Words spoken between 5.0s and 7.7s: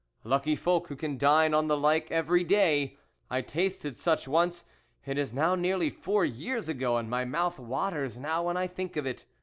it is now nearly four years ago, and my mouth